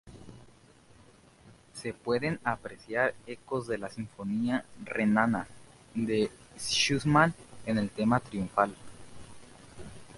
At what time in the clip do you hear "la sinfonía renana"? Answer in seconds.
3.77-5.45